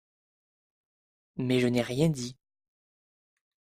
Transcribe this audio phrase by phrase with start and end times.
[1.35, 2.35] Mais je n’ai rien dit